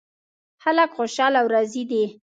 خلک 0.63 0.89
خوشحال 0.97 1.33
او 1.41 1.45
راضي 1.55 1.83
دي 1.91 2.03